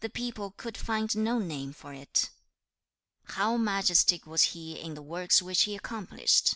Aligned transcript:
The 0.00 0.08
people 0.08 0.52
could 0.52 0.74
find 0.74 1.14
no 1.14 1.38
name 1.38 1.74
for 1.74 1.92
it. 1.92 2.30
2. 3.28 3.32
'How 3.34 3.56
majestic 3.58 4.26
was 4.26 4.40
he 4.54 4.80
in 4.80 4.94
the 4.94 5.02
works 5.02 5.42
which 5.42 5.64
he 5.64 5.76
accomplished! 5.76 6.54